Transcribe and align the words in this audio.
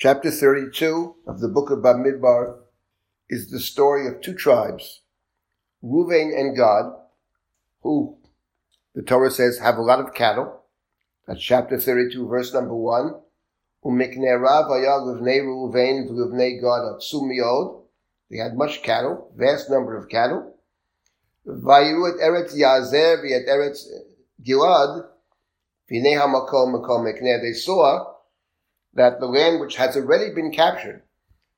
Chapter 0.00 0.30
32 0.30 1.16
of 1.26 1.40
the 1.40 1.48
book 1.48 1.70
of 1.70 1.80
Bamidbar 1.80 2.58
is 3.28 3.50
the 3.50 3.58
story 3.58 4.06
of 4.06 4.20
two 4.20 4.32
tribes, 4.32 5.02
Ruvain 5.82 6.38
and 6.38 6.56
Gad, 6.56 6.92
who 7.82 8.16
the 8.94 9.02
Torah 9.02 9.32
says 9.32 9.58
have 9.58 9.76
a 9.76 9.82
lot 9.82 9.98
of 9.98 10.14
cattle. 10.14 10.62
That's 11.26 11.42
chapter 11.42 11.80
32, 11.80 12.28
verse 12.28 12.54
number 12.54 12.76
1. 12.76 13.12
They 18.30 18.36
had 18.36 18.56
much 18.56 18.84
cattle, 18.84 19.32
vast 19.36 19.68
number 19.68 19.96
of 19.96 20.08
cattle. 20.08 20.54
They 21.44 21.60
saw 27.52 28.17
that 28.98 29.20
the 29.20 29.26
land 29.26 29.60
which 29.60 29.76
has 29.76 29.96
already 29.96 30.34
been 30.34 30.50
captured, 30.50 31.02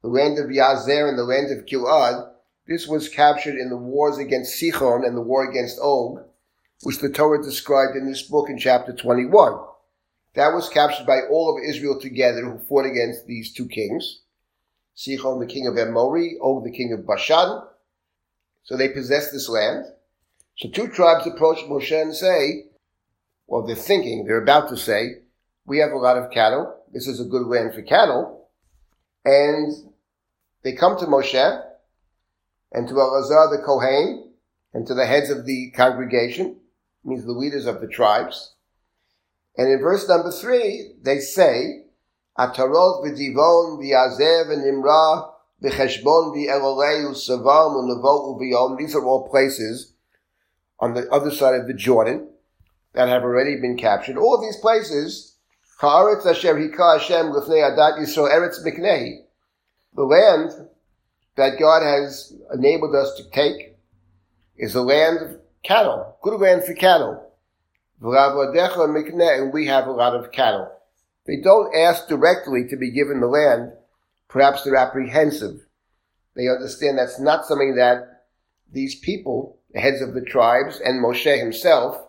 the 0.03 0.09
land 0.09 0.39
of 0.39 0.47
Yazer 0.47 1.09
and 1.09 1.19
the 1.19 1.25
land 1.25 1.51
of 1.51 1.65
Gilad, 1.65 2.31
this 2.67 2.87
was 2.87 3.09
captured 3.09 3.57
in 3.57 3.71
the 3.71 3.77
wars 3.77 4.19
against 4.19 4.61
Sichon 4.61 5.07
and 5.07 5.17
the 5.17 5.23
war 5.23 5.49
against 5.49 5.79
Og, 5.81 6.23
which 6.83 6.99
the 6.99 7.09
Torah 7.09 7.43
described 7.43 7.97
in 7.97 8.07
this 8.07 8.23
book 8.23 8.49
in 8.51 8.59
chapter 8.59 8.93
21. 8.93 9.59
That 10.35 10.53
was 10.53 10.69
captured 10.69 11.07
by 11.07 11.21
all 11.31 11.57
of 11.57 11.65
Israel 11.65 11.99
together 11.99 12.43
who 12.43 12.59
fought 12.59 12.85
against 12.85 13.27
these 13.27 13.53
two 13.53 13.67
kings. 13.67 14.21
Sichon, 14.97 15.41
the 15.41 15.53
king 15.53 15.67
of 15.67 15.75
Emori, 15.75 16.35
Og, 16.43 16.63
the 16.63 16.71
king 16.71 16.93
of 16.93 17.07
Bashan. 17.07 17.63
So 18.65 18.77
they 18.77 18.91
possessed 18.91 19.33
this 19.33 19.49
land. 19.49 19.87
So 20.59 20.69
two 20.69 20.89
tribes 20.89 21.27
approach 21.27 21.59
Moshe 21.61 22.01
and 22.01 22.15
say, 22.15 22.67
well, 23.47 23.67
they're 23.67 23.75
thinking, 23.75 24.27
they're 24.27 24.43
about 24.43 24.69
to 24.69 24.77
say, 24.77 25.23
we 25.65 25.79
have 25.79 25.93
a 25.93 25.97
lot 25.97 26.19
of 26.19 26.31
cattle. 26.31 26.77
This 26.93 27.07
is 27.07 27.21
a 27.21 27.25
good 27.25 27.47
land 27.47 27.75
for 27.75 27.83
cattle. 27.83 28.49
And 29.25 29.73
they 30.63 30.73
come 30.73 30.99
to 30.99 31.07
Moshe 31.07 31.63
and 32.73 32.89
to 32.89 32.95
Elazar 32.95 33.51
the 33.51 33.63
Kohen 33.65 34.33
and 34.73 34.87
to 34.87 34.95
the 34.95 35.07
heads 35.07 35.31
of 35.31 35.47
the 35.47 35.71
congregation, 35.73 36.57
means 37.05 37.25
the 37.25 37.33
leaders 37.33 37.67
of 37.67 37.81
the 37.81 37.89
tribes. 37.89 38.55
And 39.57 39.71
in 39.71 39.81
verse 39.81 40.09
number 40.09 40.31
three, 40.31 40.93
they 41.03 41.19
say, 41.19 41.85
Atarot 42.39 43.05
v'divon 43.05 43.79
v'yazev 43.81 44.47
v'nimra 44.47 45.31
v'cheshbon 45.63 46.35
v'eloleu 46.35 47.15
savam 47.15 47.75
u'nevo 47.75 48.39
u'v'yom. 48.39 48.79
These 48.79 48.95
are 48.95 49.05
all 49.05 49.29
places 49.29 49.95
on 50.79 50.95
the 50.95 51.09
other 51.11 51.31
side 51.31 51.55
of 51.55 51.67
the 51.67 51.75
Jordan 51.75 52.29
that 52.95 53.09
have 53.09 53.23
already 53.23 53.61
been 53.61 53.77
captured. 53.77 54.17
All 54.17 54.35
of 54.35 54.43
these 54.43 54.57
places 54.57 55.30
Asher 55.83 56.57
hika 56.57 56.99
Hashem 56.99 57.33
lifnei 57.33 57.63
adat 57.65 57.99
eretz 57.99 58.63
miknehi. 58.65 59.25
The 59.95 60.03
land 60.03 60.69
that 61.37 61.59
God 61.59 61.83
has 61.83 62.35
enabled 62.53 62.95
us 62.95 63.15
to 63.17 63.31
take 63.31 63.77
is 64.57 64.75
a 64.75 64.83
land 64.83 65.19
of 65.19 65.41
cattle, 65.63 66.17
good 66.23 66.39
land 66.39 66.65
for 66.65 66.75
cattle. 66.75 67.27
And 68.03 69.53
we 69.53 69.67
have 69.67 69.87
a 69.87 69.93
lot 69.93 70.15
of 70.15 70.33
cattle. 70.33 70.71
They 71.27 71.37
don't 71.43 71.75
ask 71.75 72.09
directly 72.09 72.67
to 72.69 72.77
be 72.77 72.91
given 72.91 73.21
the 73.21 73.27
land. 73.27 73.73
Perhaps 74.29 74.65
they're 74.65 74.77
apprehensive. 74.77 75.67
They 76.35 76.49
understand 76.49 76.99
that's 76.99 77.19
not 77.19 77.47
something 77.47 77.75
that 77.77 78.25
these 78.73 78.95
people, 78.95 79.59
the 79.73 79.81
heads 79.81 80.01
of 80.01 80.15
the 80.15 80.21
tribes, 80.21 80.81
and 80.81 81.03
Moshe 81.03 81.39
himself, 81.39 82.01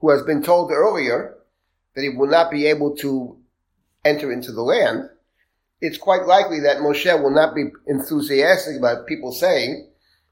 who 0.00 0.10
has 0.10 0.22
been 0.22 0.42
told 0.42 0.70
earlier 0.70 1.37
that 1.94 2.02
he 2.02 2.10
will 2.10 2.28
not 2.28 2.50
be 2.50 2.66
able 2.66 2.96
to 2.96 3.36
enter 4.04 4.32
into 4.32 4.52
the 4.52 4.62
land, 4.62 5.08
it's 5.80 5.98
quite 5.98 6.26
likely 6.26 6.60
that 6.60 6.78
Moshe 6.78 7.22
will 7.22 7.30
not 7.30 7.54
be 7.54 7.70
enthusiastic 7.86 8.76
about 8.78 9.06
people 9.06 9.32
saying, 9.32 9.88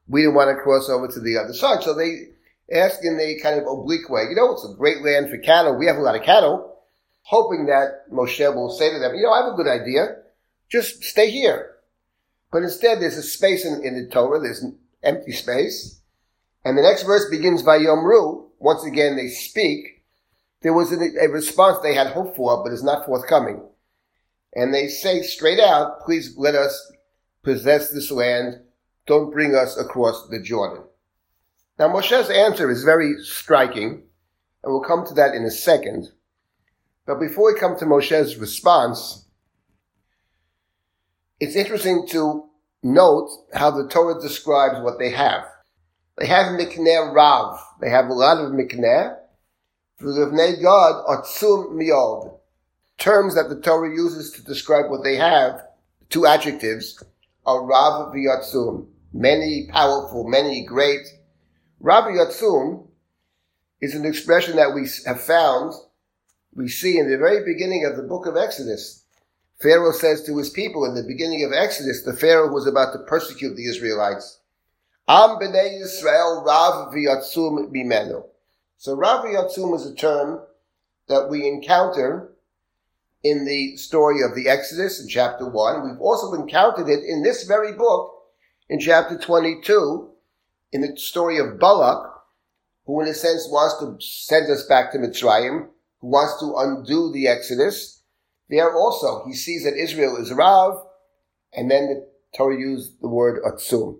we 0.08 0.22
didn't 0.22 0.34
want 0.34 0.50
to 0.50 0.62
cross 0.62 0.88
over 0.88 1.08
to 1.08 1.20
the 1.20 1.36
other 1.36 1.52
side. 1.52 1.82
So 1.82 1.94
they 1.94 2.28
ask 2.72 3.00
in 3.02 3.18
a 3.20 3.38
kind 3.40 3.60
of 3.60 3.66
oblique 3.66 4.08
way, 4.08 4.24
you 4.28 4.36
know, 4.36 4.52
it's 4.52 4.64
a 4.64 4.76
great 4.76 5.02
land 5.02 5.30
for 5.30 5.38
cattle. 5.38 5.76
We 5.76 5.86
have 5.86 5.96
a 5.96 6.02
lot 6.02 6.16
of 6.16 6.22
cattle, 6.22 6.78
hoping 7.22 7.66
that 7.66 8.10
Moshe 8.12 8.54
will 8.54 8.70
say 8.70 8.92
to 8.92 8.98
them, 8.98 9.14
you 9.14 9.22
know, 9.22 9.32
I 9.32 9.44
have 9.44 9.52
a 9.52 9.56
good 9.56 9.68
idea. 9.68 10.16
Just 10.68 11.04
stay 11.04 11.30
here. 11.30 11.72
But 12.50 12.62
instead, 12.62 13.00
there's 13.00 13.16
a 13.16 13.22
space 13.22 13.64
in, 13.64 13.84
in 13.84 13.94
the 13.94 14.08
Torah. 14.10 14.40
There's 14.40 14.62
an 14.62 14.78
empty 15.02 15.32
space. 15.32 16.00
And 16.64 16.76
the 16.76 16.82
next 16.82 17.02
verse 17.02 17.28
begins 17.30 17.62
by 17.62 17.78
Yomru. 17.78 18.48
Once 18.58 18.84
again, 18.84 19.16
they 19.16 19.28
speak 19.28 19.95
there 20.62 20.72
was 20.72 20.92
a, 20.92 21.24
a 21.24 21.28
response 21.28 21.78
they 21.82 21.94
had 21.94 22.08
hoped 22.08 22.36
for, 22.36 22.62
but 22.62 22.72
is 22.72 22.82
not 22.82 23.06
forthcoming. 23.06 23.62
And 24.54 24.72
they 24.72 24.88
say 24.88 25.22
straight 25.22 25.60
out, 25.60 26.00
please 26.00 26.34
let 26.36 26.54
us 26.54 26.92
possess 27.42 27.90
this 27.90 28.10
land. 28.10 28.62
Don't 29.06 29.32
bring 29.32 29.54
us 29.54 29.76
across 29.76 30.28
the 30.28 30.40
Jordan. 30.40 30.84
Now 31.78 31.88
Moshe's 31.88 32.30
answer 32.30 32.70
is 32.70 32.82
very 32.82 33.14
striking, 33.22 34.02
and 34.64 34.72
we'll 34.72 34.80
come 34.82 35.06
to 35.06 35.14
that 35.14 35.34
in 35.34 35.44
a 35.44 35.50
second. 35.50 36.08
But 37.06 37.20
before 37.20 37.52
we 37.52 37.60
come 37.60 37.76
to 37.78 37.86
Moshe's 37.86 38.36
response, 38.36 39.26
it's 41.38 41.54
interesting 41.54 42.06
to 42.08 42.48
note 42.82 43.28
how 43.52 43.70
the 43.70 43.88
Torah 43.88 44.20
describes 44.20 44.82
what 44.82 44.98
they 44.98 45.10
have. 45.10 45.44
They 46.18 46.26
have 46.26 46.58
mikneh 46.58 47.14
rav. 47.14 47.60
They 47.80 47.90
have 47.90 48.06
a 48.06 48.14
lot 48.14 48.38
of 48.38 48.52
mikneh, 48.52 49.15
God 50.00 51.24
miyod. 51.72 52.38
Terms 52.98 53.34
that 53.34 53.48
the 53.48 53.60
Torah 53.60 53.94
uses 53.94 54.32
to 54.32 54.42
describe 54.42 54.90
what 54.90 55.04
they 55.04 55.16
have, 55.16 55.62
two 56.10 56.26
adjectives, 56.26 57.02
are 57.44 57.64
Rav 57.64 58.12
v'yatzum. 58.12 58.86
Many 59.12 59.68
powerful, 59.70 60.28
many 60.28 60.64
great. 60.64 61.06
Rav 61.80 62.04
v'yatzum 62.04 62.88
is 63.80 63.94
an 63.94 64.04
expression 64.04 64.56
that 64.56 64.74
we 64.74 64.88
have 65.06 65.20
found, 65.20 65.72
we 66.54 66.68
see 66.68 66.98
in 66.98 67.10
the 67.10 67.18
very 67.18 67.44
beginning 67.44 67.84
of 67.84 67.96
the 67.96 68.02
book 68.02 68.26
of 68.26 68.36
Exodus. 68.36 69.04
Pharaoh 69.60 69.92
says 69.92 70.22
to 70.24 70.36
his 70.36 70.50
people 70.50 70.84
in 70.84 70.94
the 70.94 71.02
beginning 71.02 71.44
of 71.44 71.52
Exodus, 71.52 72.02
the 72.02 72.12
Pharaoh 72.14 72.52
was 72.52 72.66
about 72.66 72.92
to 72.92 72.98
persecute 73.00 73.56
the 73.56 73.66
Israelites. 73.66 74.40
Am 75.08 75.38
b'nei 75.38 75.80
Yisrael 75.80 76.44
Rav 76.44 76.92
v'yatzum 76.92 77.70
bimenu. 77.72 78.24
So 78.78 78.94
Rav 78.94 79.24
Yatsum 79.24 79.74
is 79.74 79.86
a 79.86 79.94
term 79.94 80.40
that 81.08 81.28
we 81.30 81.46
encounter 81.46 82.32
in 83.22 83.44
the 83.46 83.76
story 83.76 84.22
of 84.22 84.34
the 84.34 84.48
Exodus 84.48 85.00
in 85.00 85.08
chapter 85.08 85.48
1. 85.48 85.82
We've 85.82 86.00
also 86.00 86.34
encountered 86.34 86.88
it 86.88 87.02
in 87.04 87.22
this 87.22 87.44
very 87.44 87.72
book 87.72 88.12
in 88.68 88.78
chapter 88.78 89.18
22 89.18 90.10
in 90.72 90.80
the 90.82 90.96
story 90.96 91.38
of 91.38 91.58
Balak, 91.58 92.12
who 92.84 93.00
in 93.00 93.08
a 93.08 93.14
sense 93.14 93.48
wants 93.50 93.78
to 93.80 93.96
send 94.00 94.50
us 94.50 94.66
back 94.66 94.92
to 94.92 94.98
Mitzrayim, 94.98 95.68
who 96.00 96.08
wants 96.08 96.38
to 96.40 96.54
undo 96.56 97.10
the 97.12 97.28
Exodus. 97.28 98.02
There 98.50 98.74
also, 98.74 99.24
he 99.26 99.32
sees 99.32 99.64
that 99.64 99.74
Israel 99.74 100.16
is 100.16 100.32
Rav, 100.32 100.84
and 101.52 101.70
then 101.70 101.86
the 101.86 102.08
Torah 102.36 102.58
used 102.58 103.00
the 103.00 103.08
word 103.08 103.42
Atzum. 103.42 103.98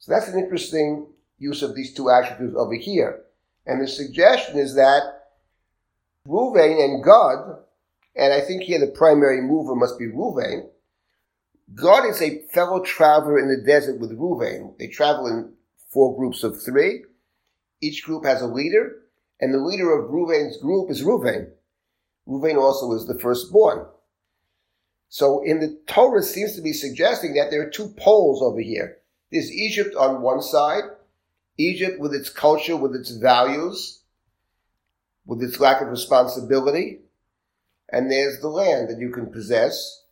So 0.00 0.12
that's 0.12 0.28
an 0.28 0.38
interesting 0.38 1.06
use 1.38 1.62
of 1.62 1.76
these 1.76 1.94
two 1.94 2.10
attributes 2.10 2.56
over 2.56 2.74
here. 2.74 3.22
And 3.66 3.80
the 3.80 3.88
suggestion 3.88 4.58
is 4.58 4.74
that 4.74 5.02
Ruvain 6.26 6.82
and 6.84 7.04
Gad, 7.04 7.64
and 8.16 8.32
I 8.32 8.40
think 8.40 8.62
here 8.62 8.80
the 8.80 8.88
primary 8.88 9.40
mover 9.40 9.74
must 9.74 9.98
be 9.98 10.06
Ruvain, 10.06 10.68
Gad 11.74 12.04
is 12.04 12.20
a 12.20 12.42
fellow 12.52 12.82
traveler 12.82 13.38
in 13.38 13.48
the 13.48 13.64
desert 13.64 14.00
with 14.00 14.18
Ruvain. 14.18 14.76
They 14.78 14.88
travel 14.88 15.26
in 15.26 15.52
four 15.90 16.16
groups 16.16 16.42
of 16.42 16.62
three. 16.62 17.04
Each 17.80 18.02
group 18.02 18.24
has 18.24 18.42
a 18.42 18.46
leader, 18.46 19.02
and 19.40 19.52
the 19.52 19.58
leader 19.58 19.92
of 19.92 20.10
Ruvain's 20.10 20.58
group 20.58 20.90
is 20.90 21.02
Ruvain. 21.02 21.50
Ruvain 22.28 22.56
also 22.56 22.92
is 22.92 23.06
the 23.06 23.18
firstborn. 23.18 23.86
So 25.08 25.42
in 25.44 25.60
the 25.60 25.78
Torah 25.86 26.22
seems 26.22 26.56
to 26.56 26.62
be 26.62 26.72
suggesting 26.72 27.34
that 27.34 27.50
there 27.50 27.62
are 27.62 27.70
two 27.70 27.88
poles 27.98 28.42
over 28.42 28.60
here. 28.60 28.98
There's 29.30 29.50
Egypt 29.50 29.94
on 29.94 30.22
one 30.22 30.42
side, 30.42 30.84
Egypt 31.58 32.00
with 32.00 32.14
its 32.14 32.30
culture, 32.30 32.76
with 32.76 32.94
its 32.94 33.10
values, 33.10 34.02
with 35.26 35.42
its 35.42 35.60
lack 35.60 35.80
of 35.80 35.88
responsibility. 35.88 37.00
And 37.90 38.10
there's 38.10 38.40
the 38.40 38.48
land 38.48 38.88
that 38.88 38.98
you 38.98 39.10
can 39.10 39.30
possess, 39.30 40.04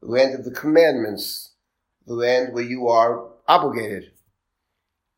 the 0.00 0.08
land 0.08 0.34
of 0.34 0.44
the 0.44 0.50
commandments, 0.50 1.52
the 2.06 2.14
land 2.14 2.52
where 2.52 2.64
you 2.64 2.88
are 2.88 3.28
obligated. 3.46 4.10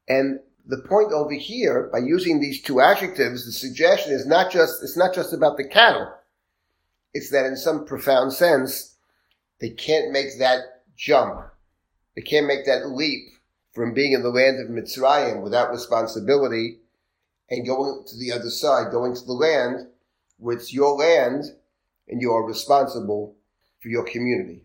And 0.09 0.41
the 0.67 0.83
point 0.83 1.13
over 1.13 1.33
here, 1.33 1.89
by 1.93 1.99
using 1.99 2.41
these 2.41 2.63
two 2.63 2.81
adjectives, 2.81 3.47
the 3.47 3.53
suggestion 3.53 4.13
is 4.13 4.27
not 4.27 4.53
just, 4.53 4.83
it's 4.83 4.97
not 4.97 5.15
just 5.15 5.33
about 5.33 5.57
the 5.57 5.65
cattle. 5.65 6.13
It's 7.15 7.31
that 7.31 7.47
in 7.47 7.57
some 7.57 7.87
profound 7.87 8.33
sense, 8.33 8.97
they 9.61 9.71
can't 9.71 10.13
make 10.13 10.39
that 10.39 10.61
jump. 10.97 11.41
They 12.15 12.23
can't 12.23 12.47
make 12.47 12.67
that 12.67 12.89
leap 12.89 13.31
from 13.73 13.95
being 13.95 14.13
in 14.13 14.23
the 14.23 14.31
land 14.31 14.61
of 14.61 14.71
Mitzrayim 14.71 15.43
without 15.43 15.71
responsibility 15.71 16.81
and 17.49 17.67
going 17.67 18.05
to 18.07 18.17
the 18.17 18.33
other 18.33 18.51
side, 18.51 18.93
going 18.93 19.15
to 19.15 19.25
the 19.25 19.33
land 19.33 19.87
where 20.39 20.57
it's 20.57 20.73
your 20.73 20.97
land 20.97 21.45
and 22.09 22.21
you 22.21 22.33
are 22.33 22.47
responsible 22.47 23.37
for 23.81 23.89
your 23.89 24.05
community, 24.05 24.65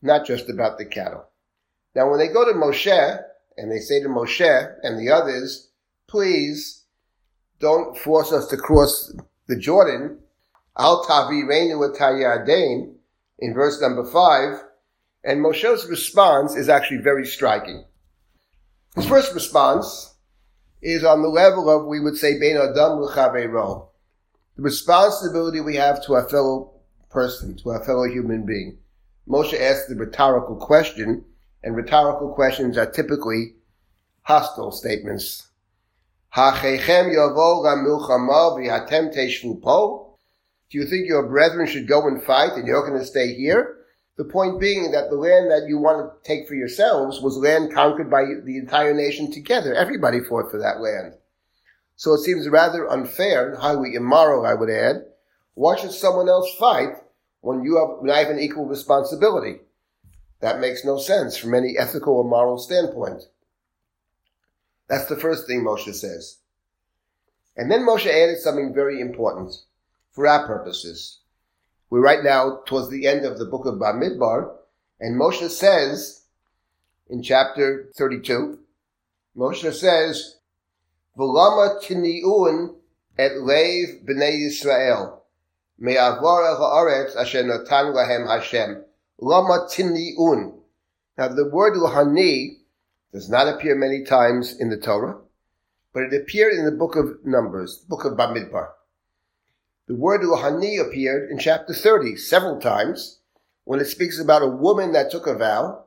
not 0.00 0.26
just 0.26 0.48
about 0.48 0.78
the 0.78 0.84
cattle. 0.84 1.24
Now, 1.94 2.08
when 2.10 2.18
they 2.18 2.28
go 2.28 2.44
to 2.44 2.58
Moshe 2.58 3.22
and 3.56 3.70
they 3.70 3.78
say 3.78 4.02
to 4.02 4.08
Moshe 4.08 4.74
and 4.82 4.98
the 4.98 5.12
others, 5.12 5.68
please 6.08 6.84
don't 7.60 7.96
force 7.96 8.32
us 8.32 8.48
to 8.48 8.56
cross 8.56 9.14
the 9.46 9.56
Jordan, 9.56 10.18
Al 10.78 11.04
Tavi 11.04 11.42
Reinu 11.42 12.94
in 13.38 13.54
verse 13.54 13.80
number 13.80 14.04
five, 14.04 14.62
and 15.24 15.40
Moshe's 15.40 15.86
response 15.86 16.56
is 16.56 16.68
actually 16.68 16.98
very 16.98 17.26
striking. 17.26 17.84
His 18.96 19.06
first 19.06 19.34
response 19.34 20.14
is 20.80 21.04
on 21.04 21.22
the 21.22 21.28
level 21.28 21.70
of, 21.70 21.86
we 21.86 22.00
would 22.00 22.16
say, 22.16 22.38
Ben 22.38 22.56
Adam 22.56 23.00
L'Chaveiro. 23.00 23.88
The 24.56 24.62
responsibility 24.62 25.60
we 25.60 25.76
have 25.76 26.04
to 26.04 26.14
our 26.14 26.28
fellow 26.28 26.72
person, 27.08 27.56
to 27.58 27.70
our 27.70 27.84
fellow 27.84 28.04
human 28.04 28.44
being. 28.44 28.78
Moshe 29.28 29.58
asks 29.58 29.86
the 29.86 29.94
rhetorical 29.94 30.56
question, 30.56 31.24
and 31.62 31.76
rhetorical 31.76 32.34
questions 32.34 32.76
are 32.76 32.90
typically 32.90 33.54
hostile 34.22 34.72
statements. 34.72 35.48
Do 40.70 40.78
you 40.78 40.86
think 40.86 41.06
your 41.06 41.28
brethren 41.28 41.66
should 41.66 41.86
go 41.86 42.08
and 42.08 42.22
fight 42.22 42.52
and 42.54 42.66
you're 42.66 42.86
going 42.86 42.98
to 42.98 43.06
stay 43.06 43.34
here? 43.34 43.76
The 44.16 44.24
point 44.24 44.60
being 44.60 44.90
that 44.92 45.08
the 45.08 45.16
land 45.16 45.50
that 45.50 45.66
you 45.68 45.78
want 45.78 45.98
to 45.98 46.28
take 46.28 46.46
for 46.46 46.54
yourselves 46.54 47.20
was 47.20 47.36
land 47.38 47.72
conquered 47.72 48.10
by 48.10 48.24
the 48.44 48.58
entire 48.58 48.92
nation 48.92 49.32
together. 49.32 49.74
Everybody 49.74 50.20
fought 50.20 50.50
for 50.50 50.58
that 50.58 50.80
land. 50.80 51.14
So 51.96 52.12
it 52.14 52.20
seems 52.20 52.48
rather 52.48 52.90
unfair 52.90 53.56
highly 53.56 53.94
immoral, 53.94 54.44
I 54.44 54.54
would 54.54 54.70
add. 54.70 55.06
Why 55.54 55.76
should 55.76 55.92
someone 55.92 56.28
else 56.28 56.54
fight 56.58 56.94
when 57.40 57.62
you 57.62 57.76
have 57.76 58.04
not 58.04 58.22
even 58.22 58.38
equal 58.38 58.66
responsibility? 58.66 59.60
That 60.40 60.60
makes 60.60 60.84
no 60.84 60.98
sense 60.98 61.36
from 61.36 61.54
any 61.54 61.78
ethical 61.78 62.16
or 62.16 62.24
moral 62.24 62.58
standpoint. 62.58 63.22
That's 64.88 65.06
the 65.06 65.16
first 65.16 65.46
thing 65.46 65.64
Moshe 65.64 65.94
says. 65.94 66.38
And 67.56 67.70
then 67.70 67.86
Moshe 67.86 68.06
added 68.06 68.38
something 68.38 68.74
very 68.74 69.00
important 69.00 69.54
for 70.10 70.26
our 70.26 70.46
purposes. 70.46 71.20
We're 71.92 72.00
right 72.00 72.24
now 72.24 72.60
towards 72.64 72.88
the 72.88 73.06
end 73.06 73.26
of 73.26 73.38
the 73.38 73.44
book 73.44 73.66
of 73.66 73.74
Bamidbar, 73.74 74.50
and 74.98 75.20
Moshe 75.20 75.50
says 75.50 76.22
in 77.10 77.22
chapter 77.22 77.90
32, 77.98 78.58
Moshe 79.36 79.70
says, 79.74 80.36
V'lama 81.18 81.82
tini'un 81.82 82.76
et 83.18 83.32
leiv 83.32 84.06
b'nei 84.06 84.40
Yisrael, 84.40 85.18
me'avor 85.78 86.56
ha'aretz 86.56 87.14
asher 87.14 87.42
natan 87.42 87.92
lahem 87.92 88.26
Hashem. 88.26 88.82
Lama 89.20 89.68
tini'un. 89.70 90.60
Now 91.18 91.28
the 91.28 91.50
word 91.50 91.74
lahani 91.74 92.60
does 93.12 93.28
not 93.28 93.48
appear 93.48 93.74
many 93.74 94.02
times 94.02 94.58
in 94.58 94.70
the 94.70 94.78
Torah, 94.78 95.18
but 95.92 96.04
it 96.04 96.14
appeared 96.14 96.54
in 96.54 96.64
the 96.64 96.70
book 96.70 96.96
of 96.96 97.22
Numbers, 97.26 97.84
book 97.86 98.06
of 98.06 98.14
Bamidbar. 98.14 98.68
The 99.88 99.96
word 99.96 100.20
Lohani 100.20 100.80
appeared 100.80 101.30
in 101.30 101.38
chapter 101.38 101.74
30 101.74 102.16
several 102.16 102.60
times 102.60 103.18
when 103.64 103.80
it 103.80 103.86
speaks 103.86 104.20
about 104.20 104.42
a 104.42 104.46
woman 104.46 104.92
that 104.92 105.10
took 105.10 105.26
a 105.26 105.34
vow 105.34 105.84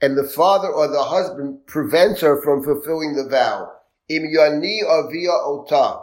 and 0.00 0.16
the 0.16 0.24
father 0.24 0.68
or 0.68 0.88
the 0.88 1.04
husband 1.04 1.66
prevents 1.66 2.20
her 2.20 2.40
from 2.42 2.62
fulfilling 2.62 3.14
the 3.14 3.28
vow. 3.28 3.72
Im 4.08 4.22
yani 4.22 4.82
avia 4.82 5.30
ota. 5.30 6.02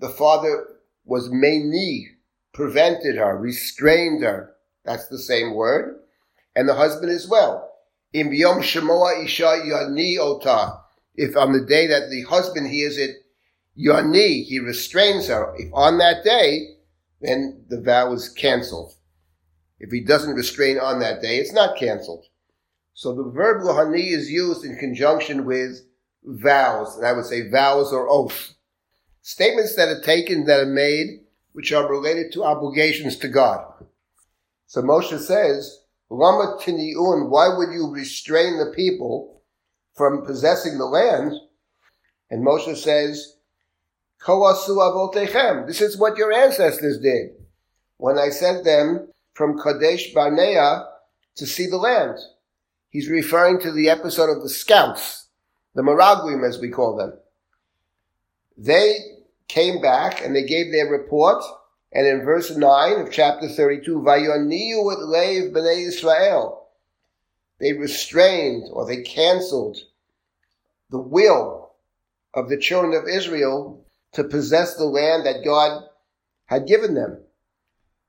The 0.00 0.08
father 0.08 0.66
was 1.04 1.30
meni, 1.30 2.08
prevented 2.52 3.16
her, 3.16 3.36
restrained 3.36 4.22
her. 4.22 4.54
That's 4.84 5.08
the 5.08 5.18
same 5.18 5.54
word. 5.54 6.00
And 6.56 6.68
the 6.68 6.74
husband 6.74 7.10
as 7.10 7.28
well. 7.28 7.72
Im 8.12 8.32
yom 8.32 8.60
shemoa 8.60 9.24
isha 9.24 9.62
yani 9.64 10.18
ota. 10.18 10.80
If 11.14 11.36
on 11.36 11.52
the 11.52 11.64
day 11.64 11.86
that 11.86 12.10
the 12.10 12.22
husband 12.22 12.68
hears 12.68 12.98
it, 12.98 13.16
Yoni, 13.74 14.42
he 14.42 14.58
restrains 14.58 15.28
her. 15.28 15.54
If 15.56 15.72
on 15.72 15.98
that 15.98 16.24
day, 16.24 16.76
then 17.20 17.64
the 17.68 17.80
vow 17.80 18.12
is 18.12 18.28
canceled. 18.28 18.94
If 19.78 19.90
he 19.90 20.00
doesn't 20.00 20.34
restrain 20.34 20.78
on 20.78 21.00
that 21.00 21.22
day, 21.22 21.38
it's 21.38 21.52
not 21.52 21.78
canceled. 21.78 22.26
So 22.94 23.14
the 23.14 23.30
verb 23.30 23.62
lohani 23.62 24.10
is 24.10 24.30
used 24.30 24.64
in 24.64 24.76
conjunction 24.76 25.44
with 25.44 25.82
vows, 26.24 26.96
and 26.96 27.06
I 27.06 27.12
would 27.12 27.24
say 27.24 27.48
vows 27.48 27.92
or 27.92 28.08
oath. 28.08 28.54
Statements 29.22 29.76
that 29.76 29.88
are 29.88 30.02
taken, 30.02 30.44
that 30.44 30.60
are 30.60 30.66
made, 30.66 31.20
which 31.52 31.72
are 31.72 31.88
related 31.88 32.32
to 32.32 32.44
obligations 32.44 33.16
to 33.18 33.28
God. 33.28 33.64
So 34.66 34.82
Moshe 34.82 35.18
says, 35.18 35.78
Lama 36.10 36.58
tini'un, 36.60 37.30
why 37.30 37.48
would 37.56 37.72
you 37.72 37.90
restrain 37.90 38.58
the 38.58 38.72
people 38.74 39.42
from 39.94 40.26
possessing 40.26 40.76
the 40.76 40.86
land? 40.86 41.32
And 42.30 42.44
Moshe 42.44 42.76
says. 42.76 43.36
This 44.26 45.80
is 45.80 45.96
what 45.96 46.18
your 46.18 46.32
ancestors 46.32 46.98
did 46.98 47.30
when 47.96 48.18
I 48.18 48.28
sent 48.28 48.64
them 48.64 49.08
from 49.32 49.58
Kadesh 49.58 50.12
Barnea 50.12 50.86
to 51.36 51.46
see 51.46 51.66
the 51.66 51.78
land. 51.78 52.18
He's 52.90 53.08
referring 53.08 53.60
to 53.60 53.72
the 53.72 53.88
episode 53.88 54.28
of 54.28 54.42
the 54.42 54.50
scouts, 54.50 55.28
the 55.74 55.82
Meraglim 55.82 56.46
as 56.46 56.58
we 56.58 56.68
call 56.68 56.96
them. 56.96 57.14
They 58.58 58.98
came 59.48 59.80
back 59.80 60.22
and 60.22 60.36
they 60.36 60.44
gave 60.44 60.70
their 60.70 60.90
report, 60.90 61.42
and 61.92 62.06
in 62.06 62.22
verse 62.22 62.54
9 62.54 63.00
of 63.00 63.10
chapter 63.10 63.48
32, 63.48 64.00
Vayoniyu 64.00 64.92
et 64.92 64.98
leiv 64.98 65.52
b'nei 65.52 65.86
Israel, 65.86 66.68
they 67.58 67.72
restrained 67.72 68.68
or 68.72 68.86
they 68.86 69.02
canceled 69.02 69.78
the 70.90 70.98
will 70.98 71.72
of 72.34 72.48
the 72.50 72.58
children 72.58 72.92
of 72.92 73.08
Israel 73.08 73.84
to 74.12 74.24
possess 74.24 74.74
the 74.74 74.84
land 74.84 75.24
that 75.26 75.44
God 75.44 75.84
had 76.46 76.66
given 76.66 76.94
them. 76.94 77.22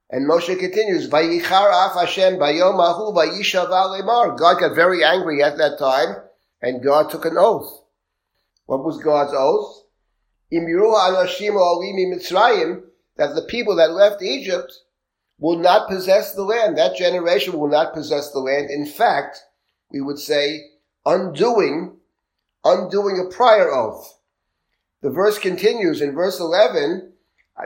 And 0.10 0.28
Moshe 0.28 0.60
continues. 0.60 1.08
God 1.08 1.30
got 4.60 4.76
very 4.76 5.04
angry 5.04 5.42
at 5.42 5.58
that 5.58 5.78
time, 5.80 6.16
and 6.62 6.84
God 6.84 7.10
took 7.10 7.26
an 7.26 7.38
oath. 7.38 7.84
What 8.66 8.84
was 8.84 9.02
God's 9.02 9.34
oath? 9.34 9.84
That 13.18 13.36
the 13.36 13.46
people 13.48 13.76
that 13.78 13.92
left 13.92 14.22
Egypt 14.22 14.74
will 15.40 15.58
not 15.58 15.88
possess 15.88 16.34
the 16.34 16.44
land. 16.44 16.78
That 16.78 16.98
generation 16.98 17.58
will 17.58 17.70
not 17.70 17.94
possess 17.94 18.32
the 18.32 18.40
land. 18.40 18.70
In 18.70 18.86
fact, 18.86 19.40
we 19.92 20.02
would 20.02 20.20
say 20.20 20.62
undoing, 21.06 21.98
undoing 22.66 23.20
a 23.20 23.30
prior 23.34 23.72
oath. 23.72 24.18
The 25.02 25.10
verse 25.10 25.40
continues 25.40 26.02
in 26.02 26.14
verse 26.14 26.40
11, 26.40 27.12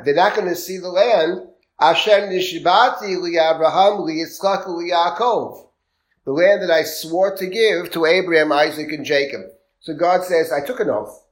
they're 0.03 0.15
not 0.15 0.35
going 0.35 0.47
to 0.47 0.55
see 0.55 0.77
the 0.77 0.89
land. 0.89 1.47
Asher 1.79 2.27
nishbati 2.27 3.21
li 3.21 3.37
Abraham 3.37 4.03
li 4.05 4.23
Yitzchak 4.23 4.67
li 4.67 4.91
Yaakov. 4.91 5.67
The 6.25 6.31
land 6.31 6.63
that 6.63 6.71
I 6.71 6.83
swore 6.83 7.35
to 7.35 7.45
give 7.45 7.91
to 7.91 8.05
Abraham, 8.05 8.51
Isaac, 8.51 8.91
and 8.91 9.05
Jacob. 9.05 9.41
So 9.81 9.93
God 9.93 10.23
says, 10.23 10.51
I 10.51 10.65
took 10.65 10.79
an 10.79 10.89
oath. 10.89 11.23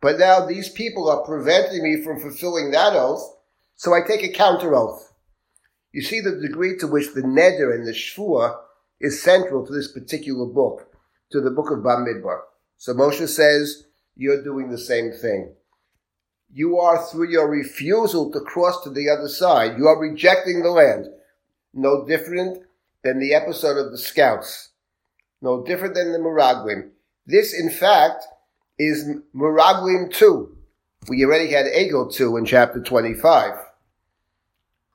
But 0.00 0.18
now 0.18 0.46
these 0.46 0.68
people 0.68 1.10
are 1.10 1.24
preventing 1.24 1.82
me 1.82 2.02
from 2.04 2.20
fulfilling 2.20 2.70
that 2.70 2.94
oath, 2.94 3.36
so 3.74 3.92
I 3.92 4.06
take 4.06 4.22
a 4.22 4.28
counter 4.28 4.74
oath. 4.74 5.12
You 5.92 6.02
see 6.02 6.20
the 6.20 6.40
degree 6.40 6.76
to 6.78 6.86
which 6.86 7.14
the 7.14 7.22
neder 7.22 7.74
and 7.74 7.86
the 7.86 7.92
shvua 7.92 8.58
is 9.00 9.22
central 9.22 9.66
to 9.66 9.72
this 9.72 9.90
particular 9.90 10.46
book, 10.46 10.94
to 11.32 11.40
the 11.40 11.50
book 11.50 11.70
of 11.70 11.78
Bamidbar. 11.78 12.40
So 12.76 12.94
Moshe 12.94 13.26
says, 13.26 13.87
you're 14.18 14.42
doing 14.42 14.68
the 14.68 14.76
same 14.76 15.12
thing. 15.12 15.54
You 16.52 16.78
are 16.78 17.02
through 17.06 17.30
your 17.30 17.48
refusal 17.48 18.30
to 18.32 18.40
cross 18.40 18.82
to 18.82 18.90
the 18.90 19.08
other 19.08 19.28
side. 19.28 19.78
You 19.78 19.86
are 19.86 19.98
rejecting 19.98 20.62
the 20.62 20.70
land. 20.70 21.06
No 21.72 22.04
different 22.04 22.64
than 23.04 23.20
the 23.20 23.32
episode 23.32 23.78
of 23.78 23.92
the 23.92 23.98
scouts. 23.98 24.70
No 25.40 25.64
different 25.64 25.94
than 25.94 26.12
the 26.12 26.18
Meraglim. 26.18 26.90
This, 27.26 27.54
in 27.54 27.70
fact, 27.70 28.24
is 28.76 29.08
Meraglim 29.34 30.12
2. 30.12 30.56
We 31.08 31.24
already 31.24 31.52
had 31.52 31.66
Ego 31.66 32.08
2 32.08 32.38
in 32.38 32.44
chapter 32.44 32.82
25. 32.82 33.52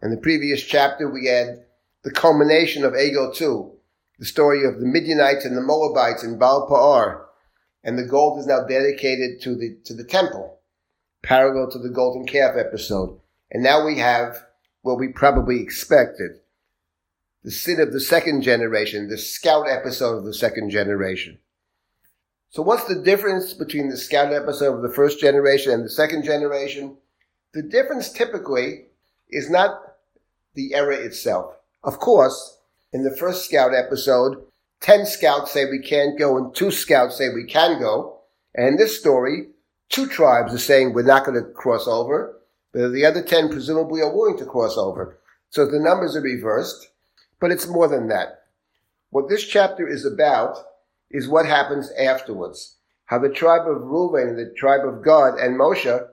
In 0.01 0.11
the 0.11 0.17
previous 0.17 0.61
chapter, 0.61 1.09
we 1.09 1.27
had 1.27 1.63
the 2.03 2.11
culmination 2.11 2.83
of 2.83 2.93
Ego 2.93 3.31
2, 3.31 3.71
the 4.19 4.25
story 4.25 4.65
of 4.65 4.81
the 4.81 4.85
Midianites 4.85 5.45
and 5.45 5.55
the 5.55 5.61
Moabites 5.61 6.25
in 6.25 6.37
Baal 6.37 6.67
Peor 6.67 7.29
and 7.83 7.97
the 7.97 8.05
gold 8.05 8.39
is 8.39 8.47
now 8.47 8.63
dedicated 8.63 9.41
to 9.41 9.55
the 9.55 9.77
to 9.85 9.93
the 9.93 10.03
temple, 10.03 10.59
parallel 11.21 11.69
to 11.71 11.79
the 11.79 11.89
golden 11.89 12.25
calf 12.25 12.55
episode. 12.57 13.19
And 13.51 13.63
now 13.63 13.85
we 13.85 13.99
have 13.99 14.45
what 14.81 14.99
we 14.99 15.09
probably 15.09 15.61
expected. 15.61 16.39
The 17.43 17.51
sin 17.51 17.81
of 17.81 17.91
the 17.91 17.99
second 17.99 18.41
generation, 18.41 19.09
the 19.09 19.17
scout 19.17 19.67
episode 19.69 20.17
of 20.17 20.25
the 20.25 20.33
second 20.33 20.69
generation. 20.69 21.39
So 22.49 22.61
what's 22.61 22.85
the 22.85 23.01
difference 23.01 23.53
between 23.53 23.89
the 23.89 23.97
scout 23.97 24.31
episode 24.31 24.75
of 24.75 24.81
the 24.81 24.95
first 24.95 25.19
generation 25.19 25.71
and 25.71 25.83
the 25.83 25.89
second 25.89 26.23
generation? 26.23 26.97
The 27.53 27.63
difference 27.63 28.11
typically 28.11 28.85
is 29.29 29.49
not 29.49 29.81
the 30.53 30.73
error 30.73 30.91
itself. 30.91 31.55
Of 31.83 31.99
course, 31.99 32.59
in 32.93 33.03
the 33.03 33.15
first 33.15 33.45
scout 33.45 33.73
episode, 33.73 34.45
10 34.83 35.05
scouts 35.05 35.51
say 35.51 35.63
we 35.65 35.79
can't 35.79 36.19
go 36.19 36.37
and 36.37 36.53
two 36.53 36.69
scouts 36.69 37.17
say 37.17 37.29
we 37.29 37.45
can 37.45 37.79
go. 37.79 38.19
And 38.53 38.77
this 38.77 38.99
story, 38.99 39.47
two 39.89 40.07
tribes 40.07 40.53
are 40.53 40.59
saying 40.59 40.93
we're 40.93 41.03
not 41.03 41.25
going 41.25 41.41
to 41.41 41.49
cross 41.51 41.87
over, 41.87 42.41
but 42.73 42.91
the 42.91 43.05
other 43.05 43.23
10 43.23 43.49
presumably 43.49 44.01
are 44.01 44.13
willing 44.13 44.37
to 44.37 44.45
cross 44.45 44.77
over. 44.77 45.19
So 45.49 45.65
the 45.65 45.79
numbers 45.79 46.17
are 46.17 46.21
reversed, 46.21 46.89
but 47.39 47.49
it's 47.49 47.65
more 47.65 47.87
than 47.87 48.09
that. 48.09 48.43
What 49.09 49.29
this 49.29 49.47
chapter 49.47 49.87
is 49.87 50.05
about 50.05 50.57
is 51.09 51.29
what 51.29 51.45
happens 51.45 51.89
afterwards. 51.97 52.75
How 53.05 53.19
the 53.19 53.29
tribe 53.29 53.67
of 53.67 53.83
Reuben 53.83 54.29
and 54.29 54.37
the 54.37 54.53
tribe 54.57 54.85
of 54.85 55.03
Gad 55.03 55.35
and 55.35 55.57
Moshe 55.57 56.07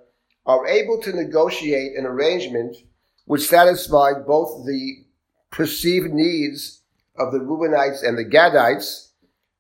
are 0.47 0.67
able 0.69 1.01
to 1.03 1.13
negotiate 1.13 1.97
an 1.97 2.07
arrangement 2.07 2.77
which 3.25 3.49
satisfied 3.49 4.27
both 4.27 4.65
the 4.65 5.05
perceived 5.51 6.13
needs 6.13 6.80
of 7.21 7.33
the 7.33 7.39
Reubenites 7.39 8.03
and 8.03 8.17
the 8.17 8.25
Gadites, 8.25 9.11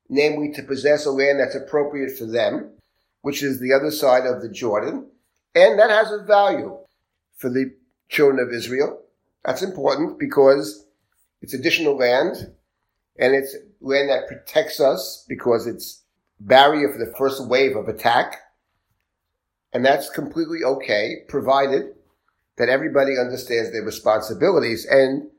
namely 0.08 0.50
to 0.52 0.62
possess 0.62 1.06
a 1.06 1.10
land 1.10 1.38
that's 1.38 1.54
appropriate 1.54 2.16
for 2.16 2.26
them, 2.26 2.72
which 3.22 3.42
is 3.42 3.60
the 3.60 3.72
other 3.72 3.90
side 3.90 4.26
of 4.26 4.42
the 4.42 4.48
Jordan, 4.48 5.06
and 5.54 5.78
that 5.78 5.90
has 5.90 6.10
a 6.10 6.24
value 6.24 6.78
for 7.36 7.50
the 7.50 7.74
children 8.08 8.40
of 8.40 8.52
Israel. 8.52 9.02
That's 9.44 9.62
important 9.62 10.18
because 10.18 10.86
it's 11.42 11.54
additional 11.54 11.96
land, 11.96 12.52
and 13.18 13.34
it's 13.34 13.54
land 13.80 14.08
that 14.08 14.26
protects 14.26 14.80
us 14.80 15.24
because 15.28 15.66
it's 15.66 16.02
barrier 16.40 16.90
for 16.90 16.98
the 16.98 17.14
first 17.16 17.46
wave 17.46 17.76
of 17.76 17.88
attack. 17.88 18.40
And 19.72 19.84
that's 19.84 20.10
completely 20.10 20.64
okay, 20.64 21.18
provided 21.28 21.94
that 22.56 22.68
everybody 22.68 23.12
understands 23.18 23.70
their 23.70 23.84
responsibilities. 23.84 24.86
And 24.86 25.30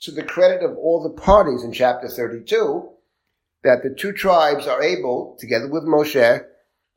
to 0.00 0.10
the 0.10 0.22
credit 0.22 0.62
of 0.62 0.76
all 0.76 1.02
the 1.02 1.20
parties 1.20 1.64
in 1.64 1.72
chapter 1.72 2.08
32, 2.08 2.88
that 3.64 3.82
the 3.82 3.90
two 3.90 4.12
tribes 4.12 4.66
are 4.66 4.82
able, 4.82 5.36
together 5.38 5.68
with 5.68 5.84
Moshe, 5.84 6.44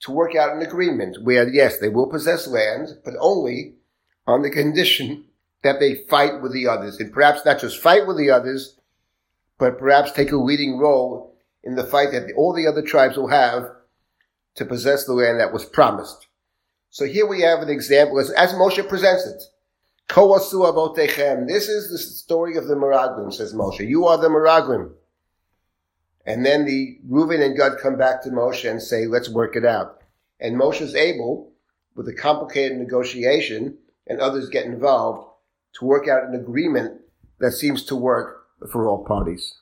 to 0.02 0.12
work 0.12 0.36
out 0.36 0.56
an 0.56 0.62
agreement 0.62 1.18
where, 1.24 1.48
yes, 1.48 1.80
they 1.80 1.90
will 1.90 2.08
possess 2.08 2.48
land, 2.48 2.90
but 3.04 3.14
only 3.20 3.76
on 4.28 4.42
the 4.42 4.50
condition 4.50 5.26
that 5.64 5.80
they 5.80 5.96
fight 5.96 6.42
with 6.42 6.54
the 6.54 6.68
others. 6.68 7.00
And 7.00 7.12
perhaps 7.12 7.46
not 7.46 7.60
just 7.60 7.82
fight 7.82 8.08
with 8.08 8.18
the 8.18 8.30
others, 8.30 8.80
but 9.58 9.78
perhaps 9.78 10.12
take 10.12 10.32
a 10.32 10.38
leading 10.38 10.78
role 10.78 11.36
in 11.64 11.76
the 11.76 11.84
fight 11.84 12.12
that 12.12 12.32
all 12.36 12.54
the 12.54 12.68
other 12.68 12.82
tribes 12.82 13.18
will 13.18 13.30
have 13.30 13.70
to 14.56 14.66
possess 14.66 15.06
the 15.06 15.14
land 15.14 15.40
that 15.40 15.54
was 15.54 15.66
promised. 15.66 16.28
So 16.90 17.06
here 17.06 17.28
we 17.28 17.42
have 17.42 17.60
an 17.60 17.70
example 17.70 18.20
as, 18.20 18.32
as 18.32 18.54
Moshe 18.54 18.88
presents 18.90 19.26
it. 19.26 19.44
This 21.48 21.70
is 21.70 21.90
the 21.90 21.98
story 21.98 22.58
of 22.58 22.68
the 22.68 22.76
Meraglim, 22.76 23.34
says 23.34 23.54
Moshe. 23.54 23.88
You 23.88 24.08
are 24.08 24.18
the 24.18 24.28
Meraglim. 24.28 24.92
And 26.26 26.46
then 26.46 26.66
the 26.66 27.00
Reuven 27.10 27.42
and 27.42 27.56
Gad 27.56 27.78
come 27.82 27.98
back 27.98 28.22
to 28.24 28.30
Moshe 28.30 28.70
and 28.70 28.82
say, 28.82 29.06
let's 29.06 29.30
work 29.30 29.56
it 29.56 29.66
out. 29.66 30.02
And 30.42 30.60
Moshe 30.60 30.82
is 30.82 30.96
able, 30.96 31.54
with 31.96 32.10
a 32.10 32.14
complicated 32.14 32.78
negotiation, 32.78 33.78
and 34.06 34.20
others 34.20 34.50
get 34.50 34.66
involved, 34.66 35.30
to 35.76 35.86
work 35.86 36.10
out 36.10 36.26
an 36.26 36.36
agreement 36.36 37.00
that 37.40 37.54
seems 37.54 37.86
to 37.86 37.96
work 37.96 38.48
for 38.70 38.88
all 38.88 39.06
parties. 39.06 39.61